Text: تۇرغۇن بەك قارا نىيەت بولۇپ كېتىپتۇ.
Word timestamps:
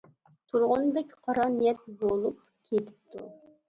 تۇرغۇن 0.53 0.87
بەك 0.95 1.13
قارا 1.27 1.47
نىيەت 1.59 1.87
بولۇپ 2.03 2.45
كېتىپتۇ. 2.49 3.33